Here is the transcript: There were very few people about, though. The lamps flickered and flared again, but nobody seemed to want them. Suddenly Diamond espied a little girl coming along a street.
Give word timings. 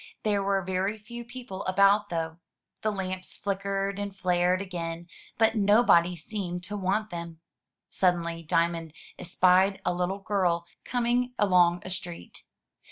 There 0.23 0.41
were 0.41 0.63
very 0.63 0.97
few 0.97 1.23
people 1.23 1.63
about, 1.65 2.09
though. 2.09 2.39
The 2.81 2.91
lamps 2.91 3.37
flickered 3.37 3.99
and 3.99 4.15
flared 4.15 4.59
again, 4.59 5.05
but 5.37 5.53
nobody 5.53 6.15
seemed 6.15 6.63
to 6.63 6.75
want 6.75 7.11
them. 7.11 7.39
Suddenly 7.87 8.41
Diamond 8.41 8.93
espied 9.19 9.79
a 9.85 9.93
little 9.93 10.17
girl 10.17 10.65
coming 10.85 11.35
along 11.37 11.83
a 11.85 11.91
street. 11.91 12.45